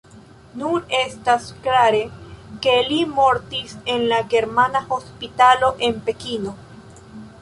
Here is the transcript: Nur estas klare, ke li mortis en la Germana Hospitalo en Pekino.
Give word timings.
Nur 0.59 0.85
estas 0.99 1.45
klare, 1.67 1.99
ke 2.67 2.73
li 2.87 2.97
mortis 3.19 3.77
en 3.97 4.07
la 4.15 4.23
Germana 4.33 4.83
Hospitalo 4.95 5.71
en 5.91 6.01
Pekino. 6.09 6.57